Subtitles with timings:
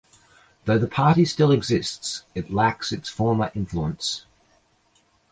[0.65, 4.25] Though the party still exists, it lacks its former influence.